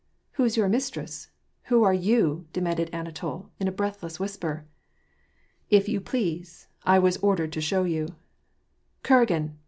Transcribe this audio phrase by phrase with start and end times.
[0.39, 1.29] '^ Who^s yoar mistress?
[1.65, 2.47] Who are you?
[2.53, 4.65] demanded Ana tol, in a br^uhless whisper."
[5.77, 8.07] If you please, I was ordered to show you
[9.03, 9.53] ''—'^Euragin!